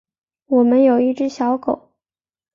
[0.47, 1.91] 我们有一只小狗